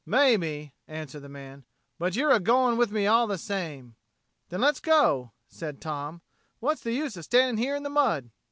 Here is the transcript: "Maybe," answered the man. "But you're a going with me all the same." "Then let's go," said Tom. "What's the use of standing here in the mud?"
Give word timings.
"Maybe," 0.03 0.73
answered 0.87 1.19
the 1.19 1.29
man. 1.29 1.63
"But 1.99 2.15
you're 2.15 2.31
a 2.31 2.39
going 2.39 2.75
with 2.75 2.91
me 2.91 3.05
all 3.05 3.27
the 3.27 3.37
same." 3.37 3.97
"Then 4.49 4.59
let's 4.59 4.79
go," 4.79 5.33
said 5.47 5.79
Tom. 5.79 6.23
"What's 6.59 6.81
the 6.81 6.93
use 6.93 7.15
of 7.17 7.23
standing 7.23 7.63
here 7.63 7.75
in 7.75 7.83
the 7.83 7.89
mud?" 7.91 8.31